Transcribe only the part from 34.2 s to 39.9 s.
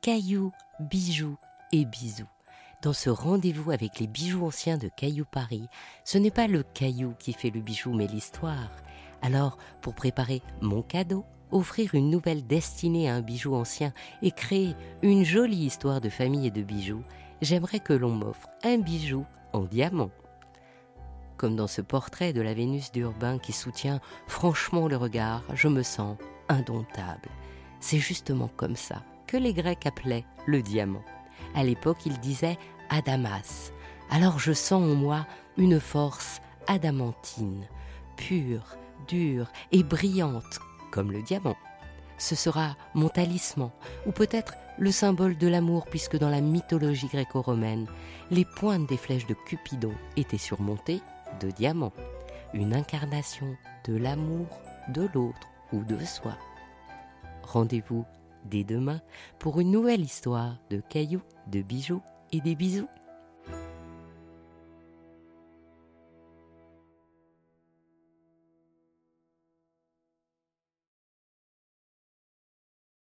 je sens en moi une force adamantine, pure, dure et